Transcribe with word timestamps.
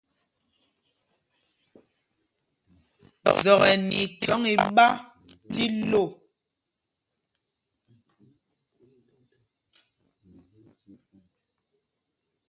Zɔk 3.43 3.61
ɛ 3.69 3.71
nɛ 3.87 3.95
ithɔ̌ŋ 4.05 4.41
iɓá 4.53 4.87
tí 5.51 5.63
lô. 5.91 6.03